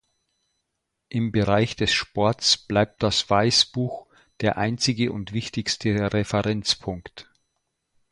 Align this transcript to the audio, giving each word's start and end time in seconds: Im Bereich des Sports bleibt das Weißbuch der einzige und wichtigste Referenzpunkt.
Im 1.09 1.31
Bereich 1.31 1.75
des 1.75 1.93
Sports 1.93 2.57
bleibt 2.57 3.03
das 3.03 3.29
Weißbuch 3.29 4.07
der 4.39 4.57
einzige 4.57 5.11
und 5.11 5.31
wichtigste 5.31 6.11
Referenzpunkt. 6.11 7.29